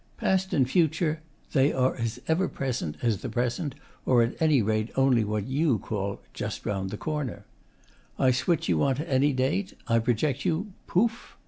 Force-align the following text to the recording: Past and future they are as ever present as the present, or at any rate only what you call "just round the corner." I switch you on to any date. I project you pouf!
Past 0.17 0.51
and 0.51 0.67
future 0.67 1.21
they 1.53 1.71
are 1.71 1.95
as 1.95 2.19
ever 2.27 2.47
present 2.49 2.97
as 3.03 3.21
the 3.21 3.29
present, 3.29 3.75
or 4.03 4.23
at 4.23 4.41
any 4.41 4.59
rate 4.59 4.89
only 4.95 5.23
what 5.23 5.45
you 5.45 5.77
call 5.77 6.19
"just 6.33 6.65
round 6.65 6.89
the 6.89 6.97
corner." 6.97 7.45
I 8.17 8.31
switch 8.31 8.67
you 8.67 8.81
on 8.81 8.95
to 8.95 9.07
any 9.07 9.31
date. 9.31 9.73
I 9.87 9.99
project 9.99 10.43
you 10.43 10.73
pouf! 10.87 11.37